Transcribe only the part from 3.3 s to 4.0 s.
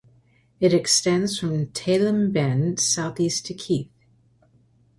to Keith.